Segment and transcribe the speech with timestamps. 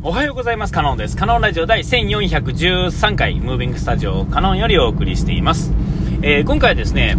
[0.00, 0.72] おはようございます。
[0.72, 1.16] カノンです。
[1.16, 5.72] カノンラジオ第1413回、ムービングスタジオカノンよりお送りしています。
[6.22, 7.16] えー、今回はですね、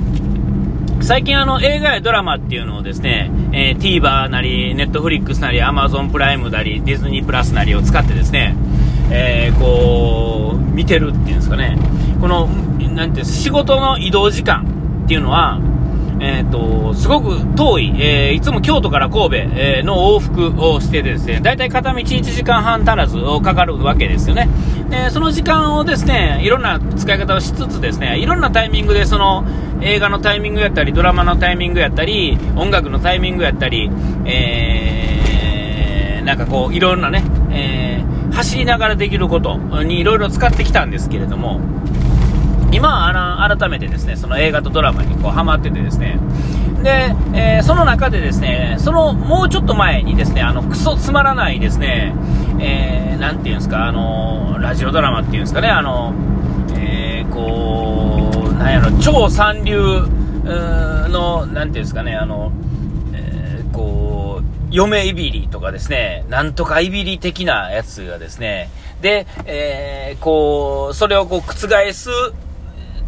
[1.02, 8.56] 最近あの映画やドラマっていうのをですね、えー、TVer なり、Netflix なり、Amazon プライムなり、ディズニープラスなりを使ってですね、
[9.12, 11.78] えー、こう、見てるっていうんですかね、
[12.22, 15.60] この、なんて仕事の移動時間っていうのは、
[16.30, 24.48] えーと、すごく遠い、えー、いつも京都から神戸、えー、の往復をしてですね、だいたい片道1時間半足らずかかるわけですよね。
[24.90, 29.44] で、その時間をですね、いろんな使い方をしつつですね、いろんなタイミングでその
[29.82, 33.90] 映画のタイミングやったり、ドラマのタイミングやったり、音楽のタイミングやったり、
[34.26, 41.60] えー、なんかこう、いろんなね、えー、走りながらできることにいろいろ使ってきたんですけれども、
[42.72, 46.20] 今あの、改めてですね、その映画とドラマにこうハマっててですね、
[46.84, 52.14] で、えー、その中でですね、そのもうちょっと前にですね、あの、クソつまらないですね、
[52.60, 56.14] えー、なんていうんですか、あの、ラジオドラマっていうんですかね、あの、
[56.76, 60.04] えー、こう、なんやろ、超三流
[61.10, 62.52] の、なんていうんですかね、あの、
[63.14, 68.70] えー、こう、嫁いびりとかですね、なんとかいびり的なやつがですね、
[69.02, 72.10] で、えー、こう、それをこう覆す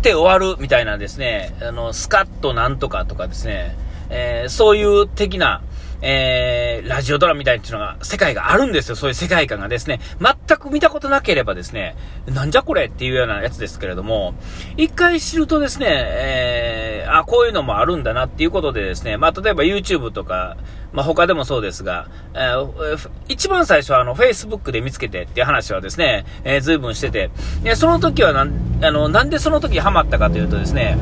[0.01, 3.77] って終わるみたいなですね、あの、スカッとなんとかとかですね、
[4.09, 5.61] えー、そういう的な、
[6.01, 8.95] えー、ラジオドラマみたいなのが、世界があるんですよ。
[8.95, 9.99] そういう世界観がですね。
[10.19, 14.33] 全く見たことなければですね、なんじゃこれっていうようなやつですけれども、
[14.75, 16.80] 一回知るとですね、えー、
[17.11, 20.55] あ、こういうのもあるんだなっていうことでですね、まあ、例えば YouTube とか、
[20.93, 27.29] まあ、他でもそうですが、えー、一番最初はあの、Facebook で見つけてっていう話はですね、えー、随分してて、
[27.63, 30.97] で、その時はなん、あの、なんでその時ハマったかというとですね、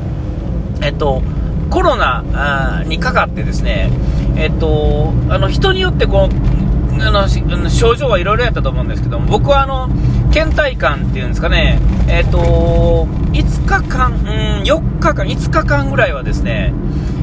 [0.82, 1.22] えっと、
[1.70, 3.90] コロナにかかってですね、
[4.36, 7.28] えっと、あの、人によってこう、あの、
[7.70, 9.88] 症状はいろいろやったと思うんですけども、僕はあの、
[10.30, 16.72] 倦怠感っていうんですかね、えっと、5日間、うん、4日間、5日間ぐらいはですね、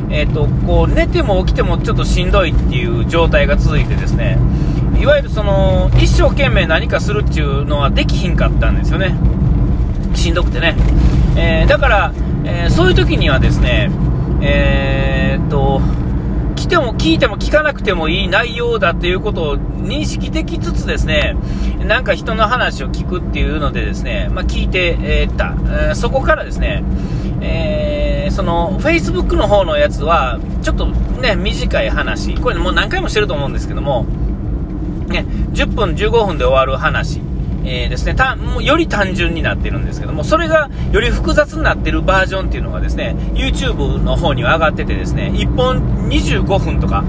[0.10, 4.38] えっ、ー、と、こう、寝ても起きてもちょっとしんどいっていう状態が続いてですね、
[5.00, 9.16] いわゆるその、一生懸命何かするっていうのはできひんかったんですよね。
[10.16, 10.76] しんどくてね。
[11.36, 12.14] えー、だから、
[12.46, 13.92] え、そういう時にはですね、
[14.42, 15.82] え、っと、
[16.68, 21.38] 来ても聞いても聞かなくてもいい内容だということを認識できつつですね、
[21.80, 26.84] なんか人の話を聞くっていうのでですね、まあ、聞いて、え、た、そこからですね、
[27.40, 34.06] えー、その、Facebook の方のやつは、ちょっとね、短い話、これもう何回もしてると思うんですけども、
[35.08, 37.22] ね、10分、15分で終わる話、
[37.64, 47.04] えー、ですね、たもうより単純になってるんですけども、それがより複雑になってるバージョンっていうのがですね、YouTube の方には上がっててですね、1本25分とか、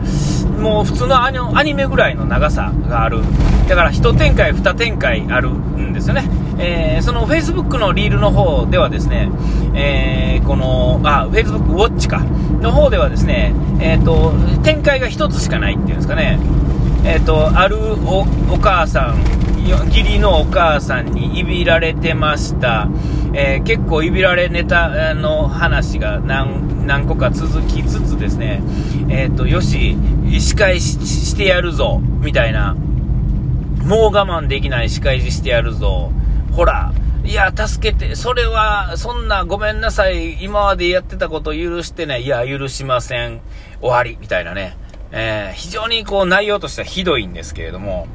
[0.59, 1.31] もう普通のア
[1.63, 3.21] ニメぐらいの長さがある。
[3.69, 6.29] だから1展開、2展開あるんですよね。
[6.59, 9.31] えー、その Facebook のリールの方ではですね、
[9.75, 12.19] えー、この、あ、Facebook Watch か、
[12.61, 14.33] の方ではですね、えっ、ー、と、
[14.65, 16.39] 展開が1つしかないっていうんですかね、
[17.05, 17.77] えっ、と、ある
[18.51, 19.23] お母さん、
[19.87, 22.89] 義理のお母さんにいびられてました。
[23.35, 28.63] えー、結構いびられネタの話が何何個か続きつつですね、
[29.11, 29.97] えっ、ー、と、よし、
[30.41, 32.75] 仕返ししてやるぞ、みたいな。
[33.85, 36.11] もう我慢できない仕返ししてやるぞ。
[36.53, 36.93] ほら、
[37.25, 43.41] いや、助けて、それは、そんな、ごめんなさい、今までやってたこと許してね、いや、許しません、
[43.83, 44.77] 終わり、みたいなね。
[45.11, 48.09] えー、非常にこう、内容としてはひどいんですけれども、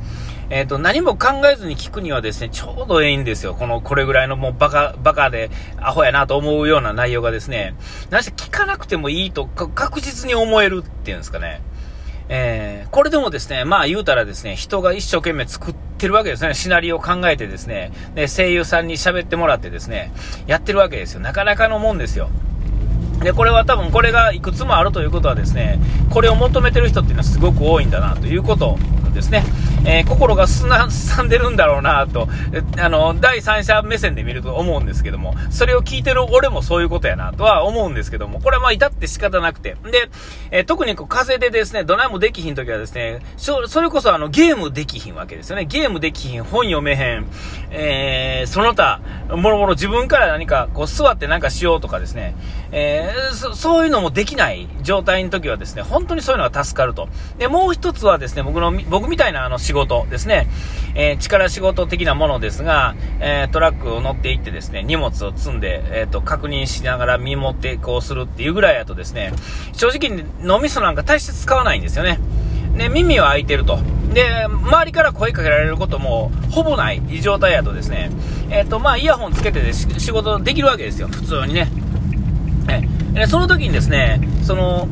[0.49, 3.55] えっ、ー、と、何も考えずに聞くにはですね、ちょうどいいんですよ。
[3.55, 7.75] この、これぐらいのもうバカ、バカで、アホやなと思うような内容がですね、
[8.09, 11.61] なし聞かなくてもいいと確実に思えるっていうんですかね。
[12.29, 16.53] えー、これでもですね、まあ言うたらですね、人が一生懸命作ってるわけですね。
[16.53, 20.13] シナリオを考えてですね、で声優さんに喋ってもらってですね、
[20.47, 21.19] やってるわけですよ。
[21.19, 22.29] なかなかのもんですよ。
[23.21, 25.79] で、これは多分これがいくつもあるということはですね、
[26.09, 28.77] これを求めてる人っていうのはすごく多いんだなということ
[29.13, 29.43] ですね。
[29.85, 32.27] えー、心がすな、すさんでるんだろうなと、
[32.79, 39.75] あの、第三者目線で見ると思うんですけども、それを聞いてる俺もそういうことやなとは思うんですけども、これはまあ至って仕方なくて。
[39.91, 40.09] で、
[40.51, 45.65] えー、特にこう風でですね、どないもできひん時はですね、それこそあのゲームできひんわけですよね。
[45.65, 47.25] ゲームできひん、本読めへん、
[47.71, 52.35] えー、その他、もろもろ自分から何かこう座ってなんかしようとかですね、
[52.71, 57.09] えー、そそういうのもできない状態の時はですね、本当にそういうのが助かると。
[57.37, 60.47] で、もう一つはですね、僕の、僕みたいなあの仕仕事ですね、
[60.93, 69.33] えー、力仕事的なものですが、えー、トラックを乗っていってですね、荷物を積んで、えっ、ー、と、確認しながら見守ってこうするっていうぐらいやとですね、
[69.73, 72.19] 正直脳みそなんか大して使わないんですよね。
[72.77, 73.79] で、耳は開いてると。
[74.13, 78.11] で、周りから声かけられることもほぼない状態やとですね、
[78.51, 81.67] えっ、と、まあ、イヤホンつけてで仕事できるわけですよ、普通にね。
[83.15, 84.87] えその時にですね、その、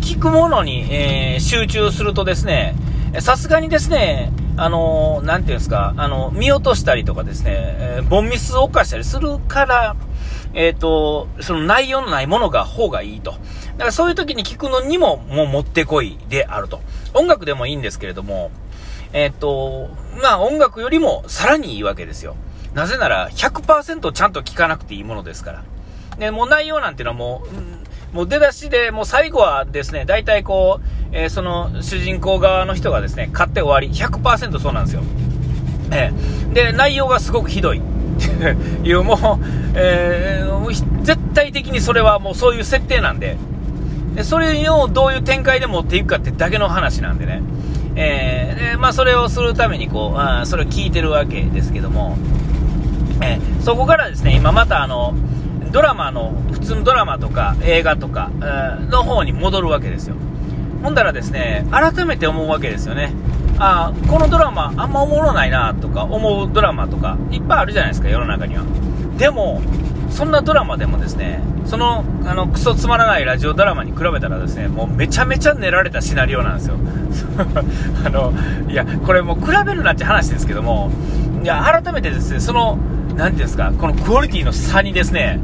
[0.00, 2.74] 聞くものに、えー、集中するとですね、
[3.20, 9.96] さすがにですね、あの、なんていうんですか、あの、見落としたりとかですね、えー、ボンミスを犯したりするから、
[10.54, 13.32] えっ、ー、と、その内容のないものが方がいいと。
[13.32, 13.36] だ
[13.78, 16.80] からそういう時に聞くのにも、もうもってこいであると。
[17.12, 18.50] 音楽でもいいんですけれども、
[19.12, 19.88] えっ、と、
[20.22, 22.36] まあ音楽よりもさらにいいわけですよ。
[22.74, 25.64] なぜなら100%ちゃんと聞かなくていいものですから。
[26.18, 27.84] で、もう内容なんていうのはもう、うん、
[28.14, 35.02] もう出だしで、もう最後はですね、大体こう、えー、その主人公側の人がですね、買って終わり、100%そうなんですよ。
[35.90, 37.78] えー、で、内容がすごくひどい。
[37.78, 37.82] っ
[38.84, 39.18] ていう、もう、
[39.74, 43.36] えー、絶対的にそれはもうそういう設定なんで、
[44.14, 47.42] でそれをどういう展開で持っていくかってだけの話なんでね。
[47.96, 52.16] えー、で、まあそれをするためにこう、あそれを聞いてるわけですけども、
[53.20, 55.14] え、そこからですね、今またあの、
[55.74, 58.30] ドラマの、普通のドラマとか映画とか、
[58.90, 60.14] の方に戻るわけですよ。
[60.84, 63.12] ほんだらですね、改めて思うわけですよね。
[63.58, 68.62] あこのドラマあんまおもろないなとか思うドラマとかいっぱいあるじゃないですか、世の中には。
[69.18, 69.60] でも、
[70.10, 76.76] そんなドラマでもですね、その、あの、クソつまらないラジオドラマに比べたらですね、もうめちゃめちゃ練られたシナリオなんですよ。
[78.06, 78.32] あの、
[78.68, 80.92] いや、これもう比べるなって話ですけども、
[81.42, 82.78] いや、改めてですね、その、
[83.16, 85.40] なんていうんですか、このクオリティの差にですね、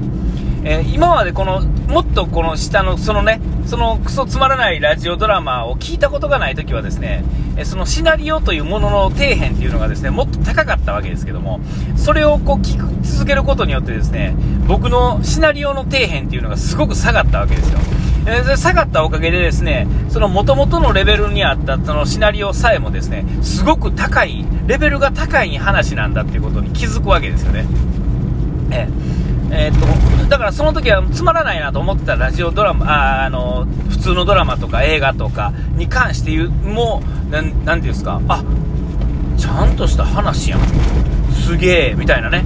[0.62, 7.24] えー、今までこの、もっとこの下の、そのね、そのクソつまらないラジオドラマを聞いたことがないときはですね、
[7.56, 11.60] えそのシナリオというものの底辺っていうのがですね、もっと高かったわけですけども、
[11.96, 14.34] それをこう聞く、続けることによってですね、
[14.66, 17.78] 僕のシナリオの底辺っていうのがすごく下がったわけですよ。
[18.26, 27.64] えー、下がったおかげでですね、その元々のレベルにあったそのシナリオさえもですね、すごく高い、レベルが高い話なんだっていうことに気づくわけですよね。
[28.72, 38.44] えーえー、っと、だからその時はつまらないなと思ってたラジオドラマ、ああの、普通のドラマとか映画とかに関して言う、もう、なん、ていうんですか、あ、
[39.36, 40.60] ちゃんとした話やん。
[41.32, 42.44] すげえ、みたいなね。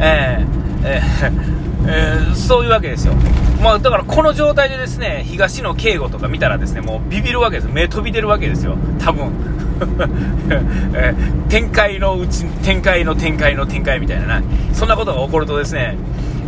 [0.00, 3.14] えー、えー えー、そういうわけですよ。
[3.60, 7.68] まあ、だからこの状態でですね、東野敬吾とか見たらですね、もうビビるわけです。
[7.72, 8.76] 目飛び出るわけですよ。
[8.98, 9.32] 多分。
[10.94, 11.14] え、
[11.48, 14.40] 展開のうち、展開の展開の展開みたいな、
[14.72, 15.96] そんなことが起こるとですね、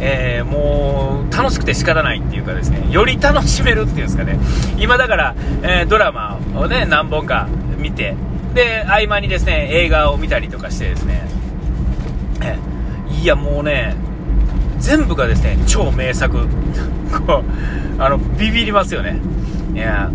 [0.01, 4.39] えー、もう楽しくて仕方ないっていうかですね、より楽しめるっていうんですかね、
[4.79, 7.49] 今だから、えー、ドラマをね、何本か
[7.79, 8.17] 見て、
[8.55, 11.25] で、合間にですね、映画を見たりとかしてですね、
[13.25, 13.97] いやもうね、
[14.79, 16.47] 全部がですね、超名作。
[17.27, 17.43] こ
[17.99, 19.19] う、あの、ビビりますよね。
[19.75, 20.11] いや、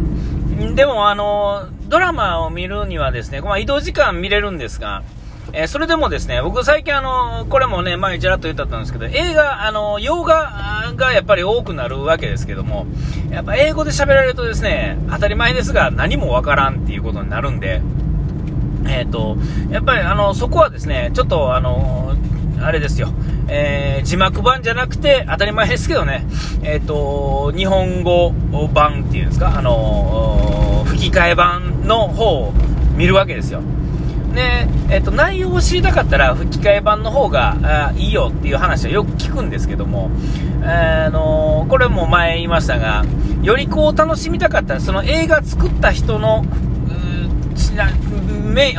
[0.76, 5.02] でもあの、ドラマを見るにはですね、まあ、移動時間見れるんですが、
[5.54, 12.86] えー、それでもですね、僕最近あの、これもね、前ちらっと言ったんですけど、映画、あの、洋画がやっぱり多くなるわけですけども、
[13.31, 17.81] やっぱ英語で喋られるとですね、当たり前ですが何もわからんっていうことになるんで、
[18.88, 19.38] えっ、ー、と、
[19.72, 22.16] やっぱりあの、そこはですね、ちょっとあの、
[22.62, 23.10] あれですよ、
[23.48, 26.25] えー、字幕版じゃなくて、当たり前ですけどね、
[26.62, 28.31] えっ、ー、と、日本語
[28.74, 32.54] 版っていうんですか、あの、吹き替え版の方を
[32.95, 33.62] 見るわけですよ。
[34.34, 40.12] で、えっと、内容を知りたかったら吹き替え版の方がいいよっていう話はよく聞くんですけども、
[40.64, 43.04] あのこれも前言いましたが、
[43.42, 46.45] よりこう楽しみたかったら、その映画作った人の、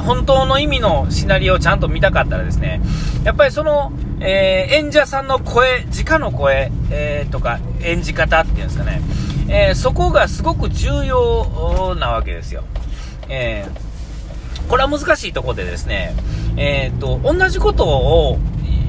[0.03, 2.81] 本当の意味のシナリオをちゃんと見たかったらですね、
[3.25, 9.01] やっぱりその、えー、演者さんの声、直の声、えー、とか演じ方っていうんですかね、
[9.49, 12.65] えー、そこがすごく重要なわけですよ。
[13.29, 13.90] えー
[14.71, 16.15] これは難しいとこでですね、
[16.57, 18.39] えっ、ー、と、同じことを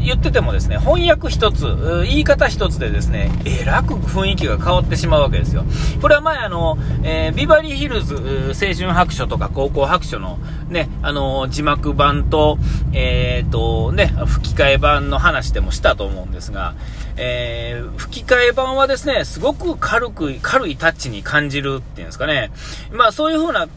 [0.04, 1.66] 言っててもですね、翻訳一つ、
[2.04, 5.64] 言い方一つでですね、えらく雰囲気が変わってしまうわけですよ。
[6.00, 10.38] これは前あの、えー、ビバリーヒルズ、青春白書とか高校白書の
[10.70, 12.60] ね、あの、字幕版と、
[12.94, 16.76] えっ、ー、と、ね、吹き替え版の話でもしたと思うんですが、
[17.18, 22.52] えー、吹き替え版はですね、すごく軽く、軽いタッチに感じるっていうんですかね。
[22.92, 23.68] まあそういう風な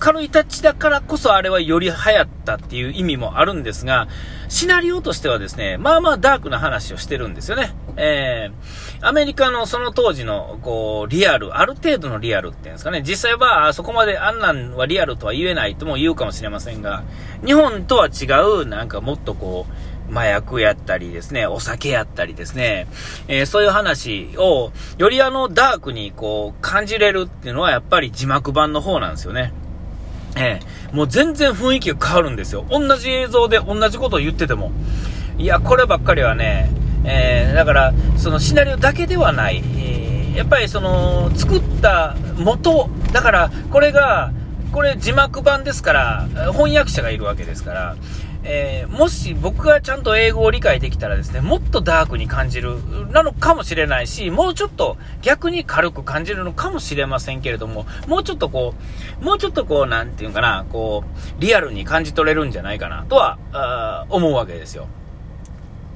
[0.00, 4.08] 軽いタッチだからこそあれはより流行ったっていう意味もあるんですが、
[4.48, 7.74] シナリオとしてはですね、まあまあダークな話をしてるんですよね。
[7.96, 17.04] えー、アメリカのその当時の、こう、リアル、ある程度のリアルっていうんですかね、実際はあそこまであんなんはリアルとは言えないとも言うかもしれませんが、
[17.44, 18.24] 日本とは違
[18.62, 22.88] う、なんかもっとこう、麻薬やったりですね、お酒やったりですね、
[23.28, 29.52] えー、そういう話を、よりあの、ダークにこう、感じれるっていうのはやっぱり字幕版の方なんですよね。
[30.36, 32.64] ええ、もう全然雰囲気が変わるんですよ。
[32.70, 34.72] 同じ映像で同じことを言ってても。
[35.38, 36.70] いや、こればっかりはね、
[37.04, 39.62] えー、だから、そのシナリオだけではない。
[39.78, 44.32] え、やっぱりその、作った元、だから、これが、
[44.72, 47.96] これ字幕版ですから、翻訳者がいるわけですから、
[48.42, 52.76] えー、もし僕がちゃんと英語を理解できたらですね、もっとダークに感じる、
[53.10, 58.74] なのかもしれないし、もうちょっと逆に軽く感じるのかもしれませんけれども、もうちょっとこ
[59.20, 64.88] う、もうちょっとこう、なんていうかな、こう、リアルに感じ取れるんじゃないかな、とは、思うわけですよ。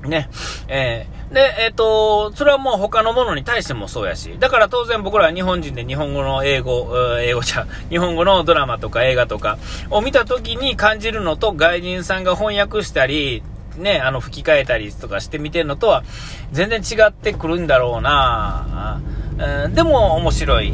[0.09, 0.29] ね。
[0.69, 6.89] えー、で、えっ、ー、と、それはもう他のものに対してもそうやし、だから当然僕らは日本人で日本語の英語、
[7.21, 9.59] 英語じゃ、 日本語のドラマとか映画とか
[9.91, 13.43] を見た時に感じるのと外人さんが翻訳したり、
[13.77, 16.05] ね、あの、吹き替えたりとかして見てるのとは
[16.53, 19.01] 全然違ってくるんだろうな、
[19.39, 20.73] えー、でも面白い。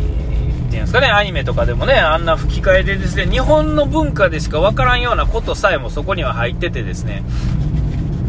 [0.70, 7.24] っていうんですかね、アニメとかでもね、あんな吹き替えでですね、日本の文化でしかわからんようなことさえもそこには入っててですね、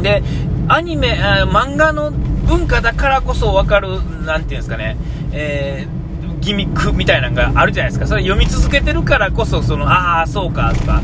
[0.02, 0.24] で、
[0.72, 4.96] アニメ、漫画の文化だからこそ分かる、なんていうんですかね、
[5.34, 8.08] えー、ギミックみたいなのがあるじゃないですか。
[8.08, 11.02] それ読み続けてるからこそ、その、ああ、そうか、とか、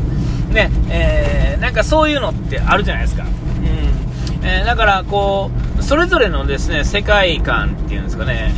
[0.48, 3.24] ね、えー、なんかそういうのってあるじゃないですか。
[3.24, 4.46] うん。
[4.46, 8.54] えー、だから、こう、それぞれのですね、世界観っていうんですかね、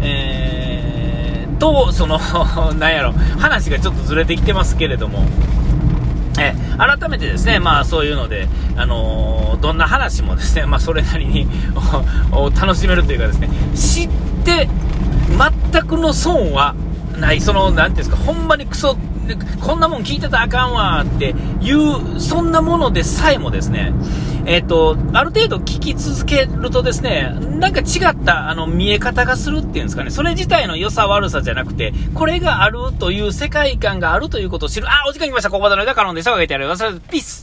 [0.00, 2.20] えー、と、その、
[2.78, 5.24] なんやろ、話がちょっとずれてきてますけれども、
[6.38, 11.46] え改めてですね、まあそういうので、あのー、どんな話もですね、まあそれなりに
[12.58, 14.08] 楽しめるというかですね、知っ
[14.44, 14.68] て
[15.72, 16.74] 全くの損は
[17.18, 18.96] ない、その、なんていうんですか、ほんまにクソ、
[19.60, 23.92] こんなもん聞いてたらあかんわっていう、そんなものでさえもですね、
[24.44, 34.88] えっ、ー、と、ある程度聞き続けるとですね、なんか違った、あの、見え方がするっていうんですかね、それ自体の良さ悪さじゃなくて、これがあるという世界観があるということを知る。
[34.90, 35.50] あ、お時間来ました。
[35.50, 36.32] ここまでの間カロンでした。
[36.32, 36.66] かげてやる。
[37.10, 37.40] ピース